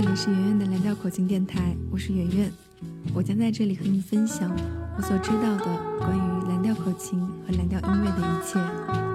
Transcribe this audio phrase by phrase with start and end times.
[0.00, 2.52] 这里是圆圆的蓝调口琴电台，我是圆圆，
[3.12, 4.48] 我将在这里和你分享
[4.96, 5.64] 我所知道的
[5.98, 9.07] 关于蓝调口琴和蓝调音乐的一切。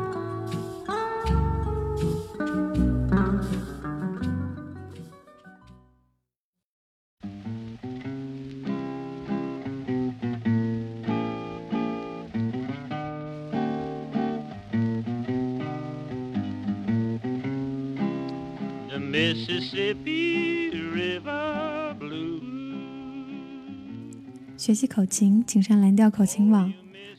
[24.64, 26.72] 学习口琴，请上蓝调口琴网。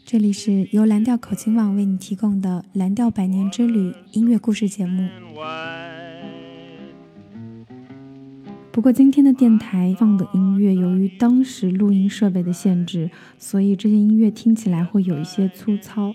[0.02, 5.06] 这里是由蓝调口琴网为你提供的《蓝调百年之旅》音乐故事节目。
[8.72, 16.14] 不过，今天的电台放的音乐，由于当时录音设备的限制，所以这些音乐听起来会有一些粗糙。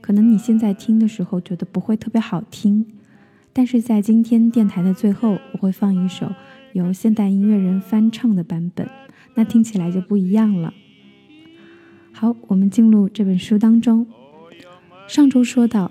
[0.00, 2.86] 可能你现在听的时候觉得不会特别好听，
[3.52, 6.32] 但是在今天电台的最后，我会放一首
[6.72, 8.88] 由现代音乐人翻唱的版本。
[9.34, 10.74] 那听起来就不一样了。
[12.12, 14.06] 好，我们进入这本书当中。
[15.08, 15.90] 上周说到，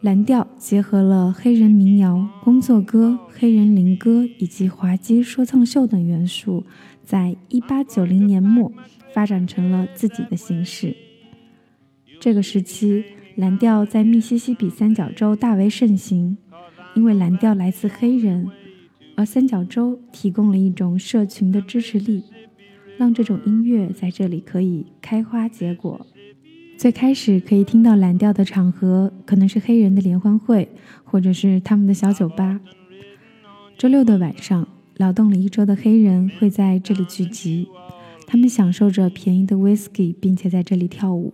[0.00, 6.64] 蓝调结合了黑人民谣、工作歌、黑人灵歌以及滑稽说唱秀等元素，
[7.02, 8.72] 在一八九零年末
[9.14, 10.96] 发展成了自己的形式。
[12.20, 13.04] 这个时期，
[13.36, 16.36] 蓝调在密西西比三角洲大为盛行，
[16.94, 18.50] 因为蓝调来自黑人，
[19.16, 22.24] 而三角洲提供了一种社群的支持力。
[23.00, 26.06] 让这种音乐在这里可以开花结果。
[26.76, 30.68] 最开始可以听到蓝调的场合，可能是黑人的联欢会，
[31.02, 32.60] 或者是他们的小酒吧。
[33.78, 37.66] 周六的晚上，劳动了一周的黑人会在这里聚集，
[38.26, 41.32] 他们享受着便宜的 whisky，并且在这里跳舞。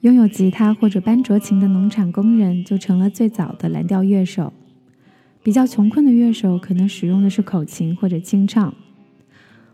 [0.00, 4.52] 拥有吉他或者班卓琴的农场工人就成了最早的蓝调乐手。
[5.44, 8.74] 比较穷困的乐手可能使用的是口琴或者清唱。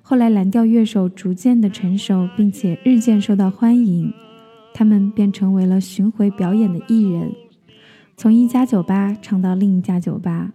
[0.07, 4.13] 后来，蓝调乐手逐渐的成熟，并且日渐受到欢迎，
[4.75, 7.33] 他们便成为了巡回表演的艺人，
[8.15, 10.53] 从一家酒吧唱到另一家酒吧，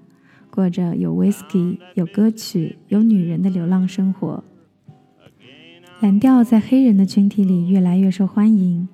[0.52, 4.44] 过着有 whisky、有歌曲、有女人的流浪生活。
[6.00, 8.88] 蓝调在黑人的群体里越来越受欢迎，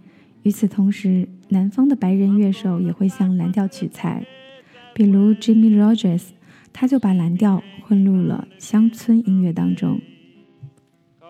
[0.44, 4.26] 与此同时，南方的白人乐手也会向蓝调取材，
[4.94, 6.28] 比如 Jimmy Rogers，
[6.72, 10.00] 他就把蓝调混入了乡村音乐当中。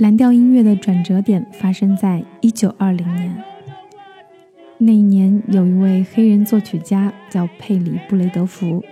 [0.00, 3.36] 蓝调音乐的转折点发生在一九二零年。
[4.78, 8.82] 那一年，有一位黑人作曲家叫佩里·布雷德福，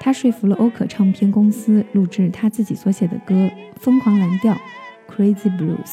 [0.00, 3.34] 他说服了欧可唱片公司录制他自己所写的歌
[3.76, 4.52] 《疯狂蓝调》
[5.08, 5.92] （Crazy Blues），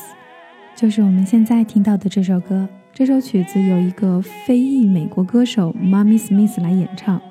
[0.75, 2.67] 就是我们现在听到的这首歌。
[2.91, 7.21] 这首曲子由一个非裔美国歌手 Mommy Smith 来演唱。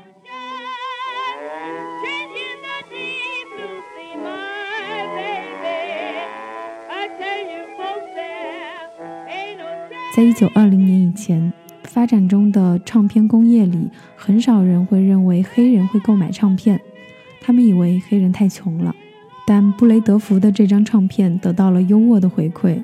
[10.16, 11.52] 在一九二零年以前，
[11.84, 16.80] 发展中的唱片工业里，很少人会认为黑人会购买唱片，
[17.42, 18.96] 他们以为黑人太穷了。
[19.46, 22.82] 但布雷德福的这张唱片得到了优渥的回馈，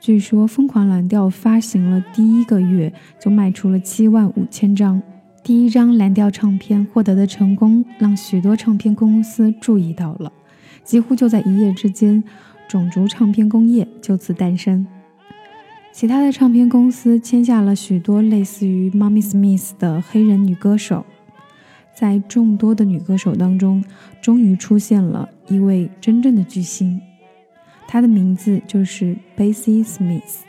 [0.00, 5.00] 据说《疯狂蓝调》发行了第一个月就卖出了七万五千张。
[5.44, 10.32] 第一张蓝调唱片获得的成功，让许多唱片公司注意到了，
[10.82, 12.24] 几乎就在一夜之间，
[12.66, 14.84] 种族唱片工业就此诞生。
[15.96, 21.06] 其他的唱片公司签下了许多类似于 Mommy Smith 的黑人女歌手，
[21.94, 23.82] 在众多的女歌手当中，
[24.20, 27.00] 终于出现了一位真正的巨星，
[27.88, 30.40] 她的名字就是 Bessie Smith。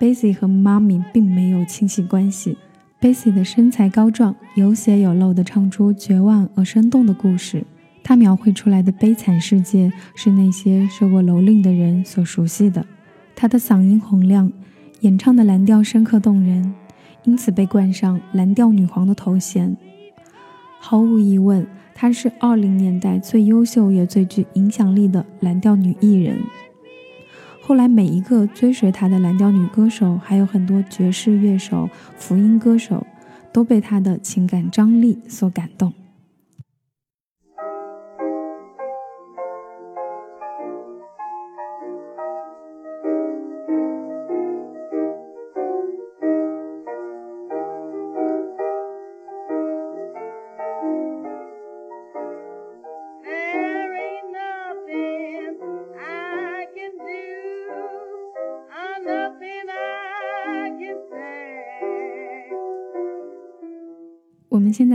[0.00, 2.56] Bessie 和 Mommy 并没有亲戚关系
[2.98, 7.62] ，Bessie 的身材高壮，有血有肉地唱出绝望而生动的故事，
[8.02, 12.86] 她描绘出来的悲惨世界是那些受过蹂躏的人所熟悉的。
[13.36, 14.50] 她的嗓音洪亮，
[15.00, 16.74] 演唱的蓝调深刻动人，
[17.24, 19.76] 因此被冠上“蓝调女皇”的头衔。
[20.80, 26.38] 毫无疑问，她是二零年代最优秀也最具影响力的蓝调女艺人。
[27.60, 33.06] 后来，每一个追随她的蓝调女歌手，还有很多爵士乐手、福音歌手，
[33.52, 35.92] 都被她的情感张力所感动。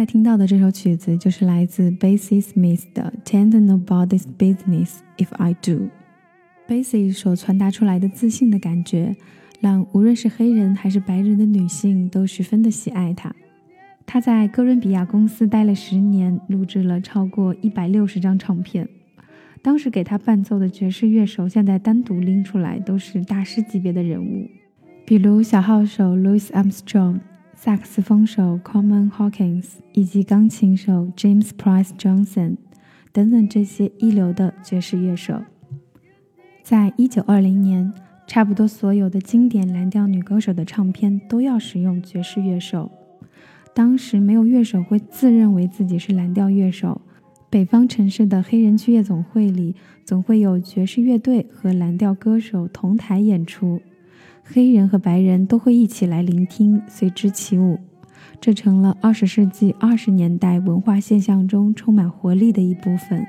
[0.02, 5.74] 在听到的这首曲子就是来自 Basie Smith 的《Tend Nobody's Business If I Do》。
[6.68, 9.16] Basie 所传达出来的自信的感觉，
[9.60, 13.32] 让无论是黑人还是白人的女性都十分的喜爱他。
[14.08, 18.90] 他在哥伦比亚公司待了十年，录制了超过一百六十张唱片。
[19.62, 24.50] 当时给他伴奏的爵士乐手，现在单独拎出来都是大师级别的人物，
[25.06, 27.20] 比如小号手 Louis Armstrong。
[27.64, 32.56] 萨克斯风手 Coleman Hawkins 以及钢琴手 James Price Johnson
[33.12, 35.44] 等等这些一流的爵士乐手，
[36.64, 37.94] 在一九二零年，
[38.26, 42.90] 差不多所有的经典蓝调女歌手的唱片都要使用爵士乐手。
[43.76, 47.00] 当时没有乐手会自认为自己是蓝调乐手，
[47.52, 53.80] 北方城市的黑人区夜总会里总会有爵士乐队和蓝调歌手同台演出。
[54.44, 57.80] 黑人和白人都会一起来聆听，随之起舞，
[58.40, 63.26] 这成了二十世纪二十年代文化现象中充满活力的一部分。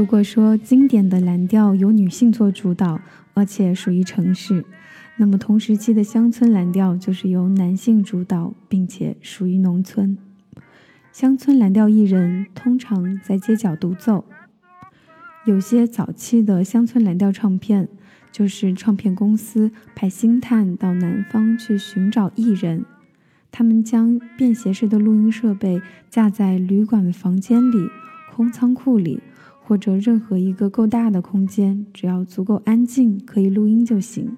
[0.00, 2.98] 如果说经典的蓝调由女性做主导，
[3.34, 4.64] 而且属于城市，
[5.18, 10.16] 那么同时期的乡村蓝调就是由男性主导，并且属于农村。
[11.12, 14.24] 乡村蓝调艺人通常在街角独奏，
[15.44, 17.86] 有些早期的乡村蓝调唱片
[18.32, 22.86] 就是唱片公司派星探到南方去寻找艺人，
[23.52, 27.76] 他们将便携式的录音设备架在旅馆的房间里、
[28.34, 29.20] 空仓库里。
[29.70, 34.36] 或者任何一个够大的空间，只要足够安静，可以录音就行。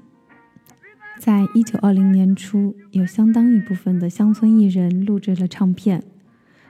[1.18, 6.02] 在一九二零年初，有相当一部分的乡村艺人录制了唱片，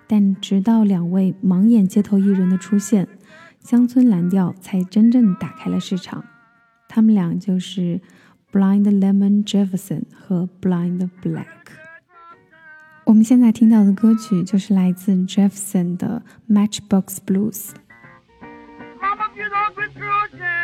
[0.07, 3.09] 但直到两位盲眼街头艺人的出现，
[3.59, 6.25] 乡村蓝调才真正打开了市场。
[6.89, 8.01] 他们俩就是
[8.53, 11.47] Blind Lemon Jefferson 和 Blind Black。
[13.07, 17.71] 我们现在听到的歌曲就是来自 Jefferson 的 Matchbox Blues。
[19.37, 20.62] you don't be broken.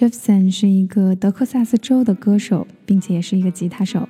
[0.00, 4.08] Jefferson 是一个德克萨斯州的歌手，并且也是一个吉他手。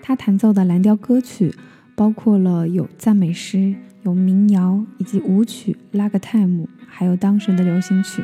[0.00, 1.52] 他弹奏的蓝调歌曲
[1.96, 8.22] 包括了有赞美诗、有民谣以及舞曲、拉格泰姆，还有当时的流行曲。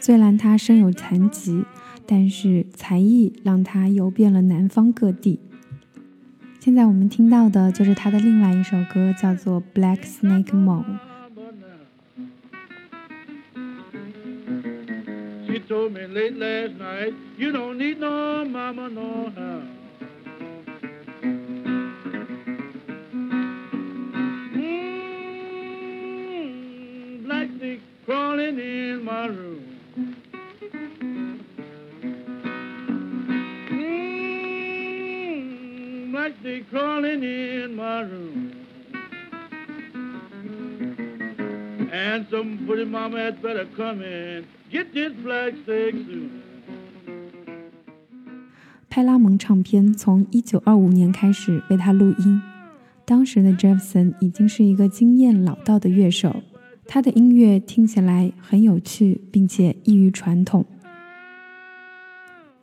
[0.00, 1.62] 虽然他身有残疾，
[2.06, 5.40] 但是才艺让他游遍了南方各地。
[6.58, 10.84] 现在我们听到的就是他的另外一首歌，叫做《Black Snake Moan》。
[15.68, 19.62] Told me late last night, you don't need no mama no how.
[24.56, 25.26] Mm,
[28.06, 29.76] crawling in my room.
[33.70, 35.02] Mm,
[36.12, 38.54] black snake crawling in my room.
[41.92, 44.46] And some pretty mama had better come in.
[44.70, 45.94] Get this black sex
[48.90, 52.42] 派拉蒙唱片从1925年开始为他录音，
[53.06, 56.42] 当时的 Jefferson 已经是一个经验老道的乐手，
[56.86, 60.66] 他的音乐听起来很有趣，并且异于传统。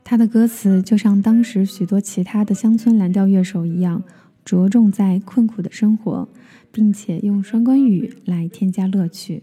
[0.03, 4.03] 他的歌词就像当时许多其他的乡村蓝调乐手一样，
[4.43, 6.29] 着重在困苦的生活，
[6.71, 9.41] 并且用双关语来添加乐趣。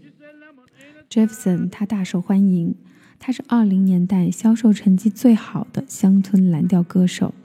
[1.13, 2.73] Jefferson 他大受欢迎，
[3.19, 7.35] 他是二零年代销售成绩最好的乡村蓝调歌手。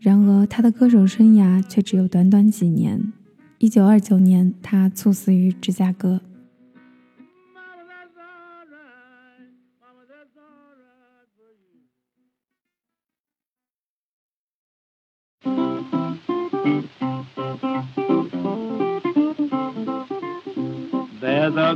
[0.00, 3.12] 然而，他的歌手生涯却只有短短几年。
[3.58, 6.20] 一九二九年，他猝死于芝加哥。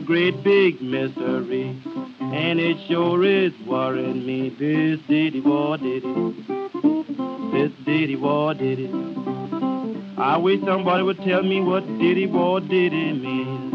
[0.05, 1.75] Great big mystery,
[2.21, 4.51] and it sure is worrying me.
[4.51, 6.35] This diddy war did it.
[7.53, 8.91] This diddy war did it.
[10.17, 13.71] I wish somebody would tell me what diddy war did it mean.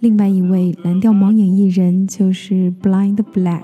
[0.00, 3.62] 另外一位蓝调盲眼艺人就是 Blind Black，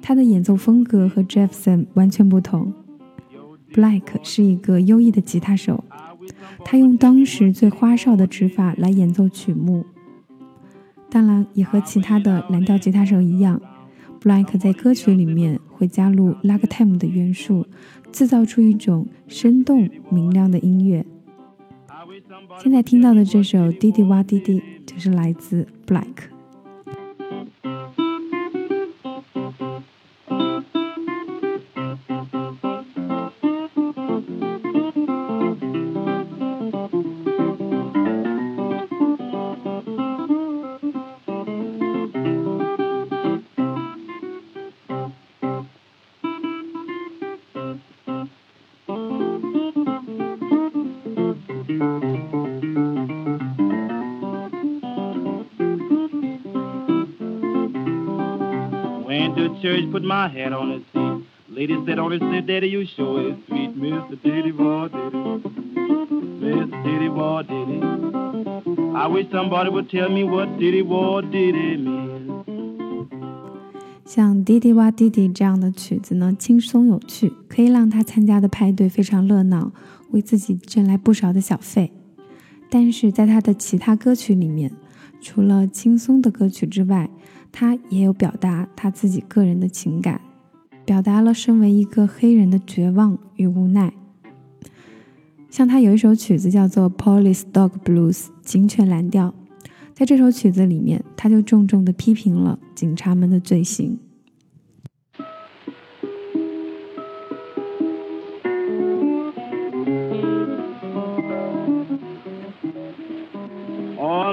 [0.00, 2.72] 他的演奏风格和 Jefferson 完全不同。
[3.72, 5.82] Black 是一个优异的吉他手，
[6.64, 9.84] 他用当时最花哨的指法来演奏曲目。
[11.10, 13.60] 当然，也和其他的蓝调吉他手一样
[14.20, 17.66] ，Black 在歌曲里面会加入 lagtime 的元素，
[18.10, 21.06] 制造出一种生动明亮的音乐。
[22.58, 26.33] 现在听到的这首《滴滴哇滴滴》就是来自 Black。
[59.64, 61.24] Church, put my hat on his seat.
[61.48, 64.14] Lady said on his seat, Daddy, you sure is sweet, Mr.
[64.22, 65.40] Diddy Boy Diddy.
[66.42, 66.82] Mr.
[66.84, 67.80] Diddy Boy Diddy.
[68.94, 72.12] I wish somebody would tell me what Diddy Boy Diddy means.
[74.04, 79.72] 像《滴滴哇滴滴》这样的曲子呢，轻松有趣，可以让他参加的派对非常热闹，
[80.10, 81.90] 为自己挣来不少的小费。
[82.68, 84.70] 但是在他的其他歌曲里面，
[85.22, 87.08] 除了轻松的歌曲之外，
[87.56, 90.20] 他也有表达他自己个人的情感，
[90.84, 93.94] 表达了身为一个黑人的绝望与无奈。
[95.48, 99.32] 像他有一首曲子叫做《Police Dog Blues》警犬蓝调，
[99.92, 104.00] 在这首曲子里面，他就重重的批评了警察们的罪行。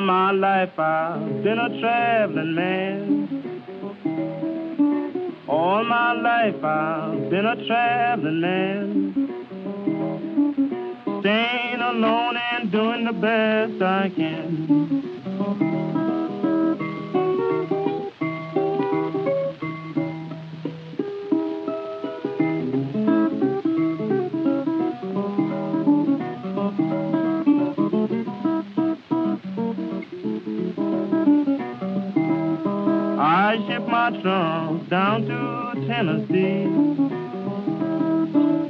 [0.02, 3.54] All my life I've been a traveling man.
[5.48, 9.14] All my life I've been a traveling man.
[11.20, 15.11] Staying alone and doing the best I can.
[33.92, 36.66] My trunk down to Tennessee.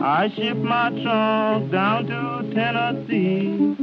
[0.01, 3.75] I ship my trunk down to Tennessee.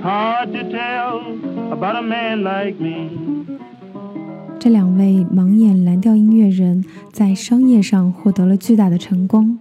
[0.00, 1.20] Hard to tell
[1.72, 3.10] about a man like me.
[4.60, 9.58] 这两位盲眼蓝调音乐人在商业上获得了巨大的成功。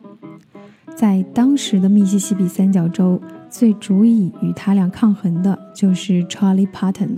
[0.95, 3.19] 在当时的密西西比三角洲，
[3.49, 7.15] 最足以与他俩抗衡的就是 Charlie Patton。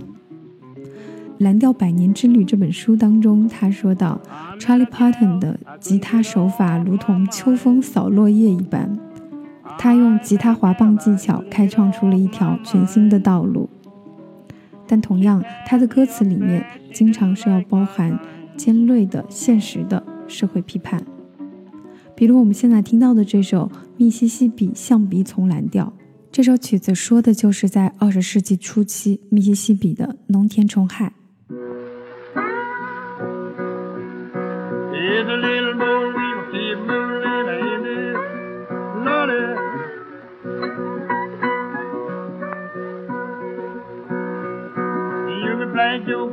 [1.38, 4.20] 蓝调百年之旅》这本书当中，他说到
[4.58, 8.96] ，Charlie Parton 的吉他手法如同秋风扫落叶一般，
[9.76, 13.68] 他用吉他滑棒技巧开创出了一条全新的道路。
[14.86, 18.16] 但同样，他的歌词里面经常是要包含
[18.56, 21.04] 尖锐的、现实的社会批判。
[22.14, 25.92] 比如我们现在听到的这首《密西西比象鼻丛蓝调》，
[26.30, 31.12] 这首曲子说的就是在二十世纪初期密西西比的农田虫害。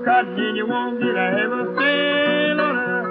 [0.06, 3.02] Cotton and you won't get a a on her.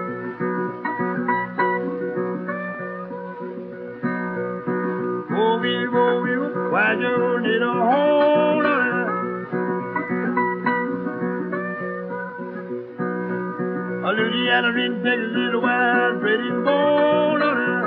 [5.37, 6.33] Oh, we, oh, we,
[6.73, 8.79] why you need a on her?
[14.03, 17.79] A Louisiana in Texas little wild pretty bone on her.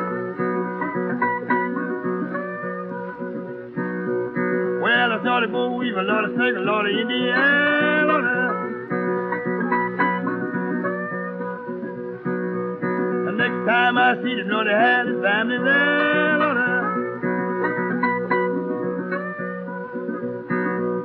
[4.81, 8.32] Well, I thought it boy weave a lot of snake, a lot of Indiana.
[13.65, 16.58] Time I see know they had his family there, Lord.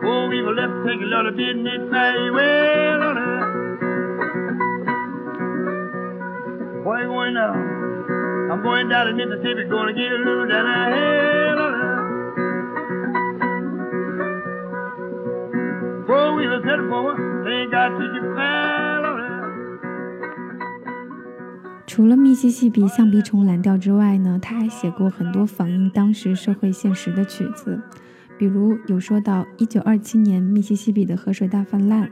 [0.04, 3.18] Oh, we will left take a lot of business very well, Lord.
[6.98, 7.52] You going now?
[8.50, 11.74] I'm going down to Mississippi, gonna get a little down here, Lord.
[16.10, 17.98] Oh, we set for they ain't got to
[18.92, 18.97] Lord.
[21.98, 27.82] 除了密西西比橡皮虫蓝调之外呢，他还写过很多反映当时社会现实的曲子，
[28.38, 32.08] 比如有说到1927年密西西比的河水大泛滥，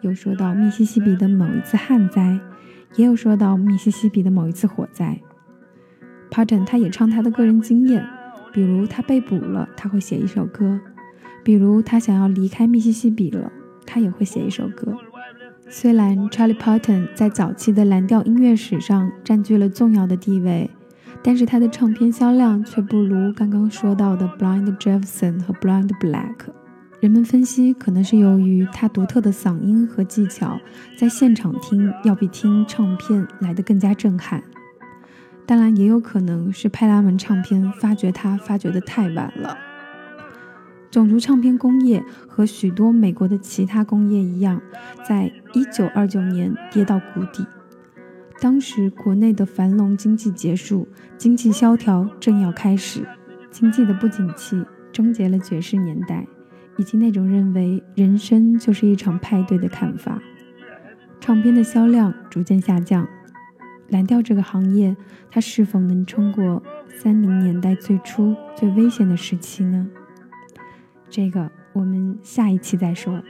[0.00, 2.38] 有说到密西西比的某一次旱灾，
[2.94, 5.20] 也有说到密西西比的某一次火灾。
[6.30, 8.06] Parton 他也唱他的个人经验，
[8.52, 10.78] 比如他被捕了，他会写一首歌；
[11.42, 13.50] 比如他想要离开密西西比了，
[13.84, 14.96] 他也会写一首歌。
[15.68, 20.70] 虽然 Charlie Parton 在早期的蓝调音乐史上占据了重要的地位，
[21.22, 26.34] 但是他的唱片销量却不如刚刚说到的 Blind Jefferson 和 Blind Black。
[27.00, 30.58] 人们分析，可能是由于他独特的嗓音和技巧，
[30.96, 34.42] 在现场听要比听唱片来得更加震撼。
[35.44, 39.58] 当然，也有可能是派拉蒙唱片发掘他发掘的太晚了。
[40.96, 44.62] 种族唱片工业和许多美国的其他工业一样，
[45.06, 47.44] 在1929年跌到谷底。
[48.40, 53.06] 当时国内的繁荣经济结束，经济萧条正要开始。
[53.50, 56.26] 经济的不景气终结了爵士年代，
[56.78, 60.22] 以及那种认为人生就是一场派对的看法。
[61.20, 63.06] 唱片的销量逐渐下降。
[63.90, 64.96] 蓝调这个行业，
[65.30, 66.62] 它是否能撑过
[67.02, 69.86] 30年代最初最危险的时期呢？
[71.08, 73.22] 这个我们下一期再说。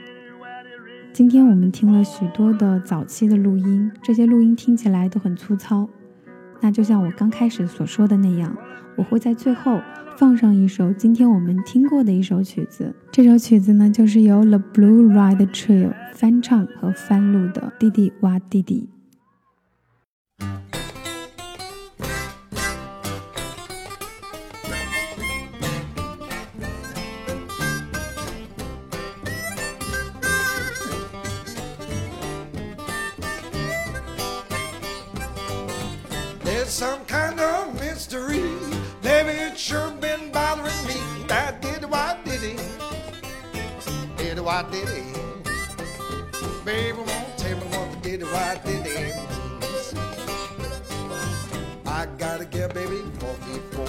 [1.13, 5.87] 今天我们听了许多的早期的录音，这些录音听起来都很粗糙。
[6.59, 8.55] 那就像我刚开始所说的那样，
[8.95, 9.79] 我会在最后
[10.17, 12.93] 放上一首今天我们听过的一首曲子。
[13.11, 18.89] 这首曲子呢，就是由 The Blue Ride Trio 翻唱和翻录的《弟弟哇弟弟》。
[36.67, 38.43] There's some kind of mystery.
[39.01, 40.99] Maybe it's sure been bothering me.
[41.29, 42.57] That did why did he?
[44.17, 45.03] Did why did he?
[46.65, 49.13] Baby won't tell me what the did why did he.
[51.85, 53.87] I gotta get baby 44.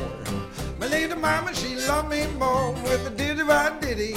[0.79, 4.15] My lady mama, she loved me more with the did why did he?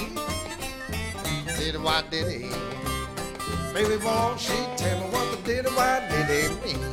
[1.58, 2.48] Did why did he?
[3.74, 6.91] Baby won't she tell me what the did why did he means?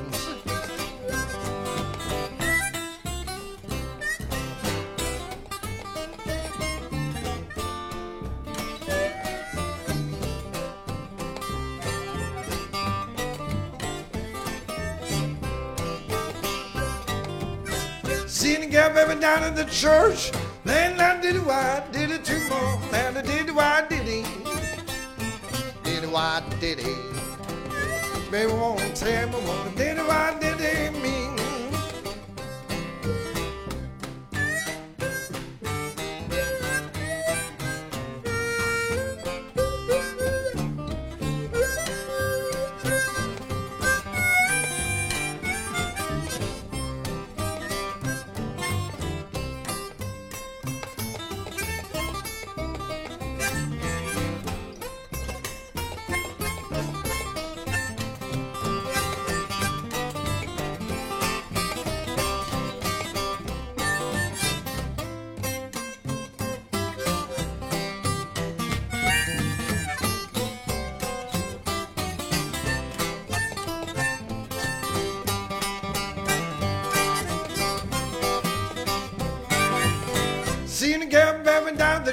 [18.39, 20.31] Seen a gal baby down in the church.
[20.63, 22.79] Then I did it why did it two more.
[22.93, 24.23] And I did it why did he?
[25.83, 26.95] Did it why did he?
[28.31, 30.48] Baby won't tell me what the did it why did he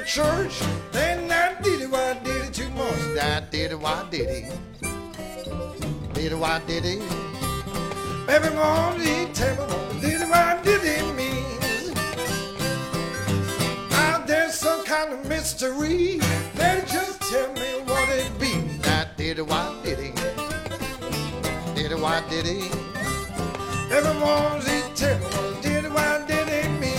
[0.06, 0.60] church.
[0.92, 2.94] Then I did it, why did it too much?
[3.16, 4.52] That did it, why did it?
[6.14, 7.02] Did it, why did it?
[8.28, 11.94] Every morning he tell me what did it, why did it mean?
[13.90, 16.20] Now there's some kind of mystery.
[16.54, 18.52] Then just tell me what it be.
[18.82, 20.14] That did it, why did it?
[21.74, 22.72] Did it, why did it?
[23.90, 26.94] Every morning he tell me what did it, why did it mean?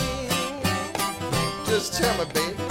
[1.66, 2.67] Just tell me, baby.